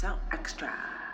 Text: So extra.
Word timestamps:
So 0.00 0.14
extra. 0.30 1.07